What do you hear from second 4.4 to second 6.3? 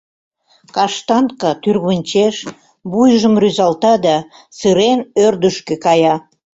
сырен, ӧрдыжкӧ кая.